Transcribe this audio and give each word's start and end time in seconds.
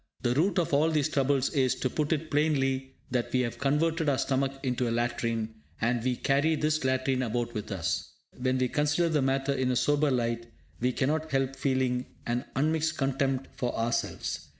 The 0.23 0.33
root 0.33 0.57
of 0.57 0.73
all 0.73 0.89
these 0.89 1.09
troubles 1.09 1.51
is, 1.53 1.75
to 1.75 1.87
put 1.87 2.11
it 2.11 2.31
plainly, 2.31 2.95
that 3.11 3.31
we 3.31 3.41
have 3.41 3.59
converted 3.59 4.09
our 4.09 4.17
stomach 4.17 4.51
into 4.63 4.89
a 4.89 4.89
latrine, 4.89 5.53
and 5.79 6.03
we 6.03 6.15
carry 6.15 6.55
this 6.55 6.83
latrine 6.83 7.21
about 7.21 7.53
with 7.53 7.71
us. 7.71 8.11
When 8.35 8.57
we 8.57 8.67
consider 8.67 9.09
the 9.09 9.21
matter 9.21 9.53
in 9.53 9.69
a 9.69 9.75
sober 9.75 10.09
light, 10.09 10.47
we 10.79 10.91
cannot 10.91 11.29
help 11.29 11.55
feeling 11.55 12.07
an 12.25 12.45
unmixed 12.55 12.97
contempt 12.97 13.49
for 13.53 13.77
ourselves. 13.77 14.49